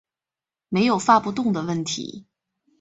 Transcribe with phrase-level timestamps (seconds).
[0.67, 2.25] 没有发不动的问题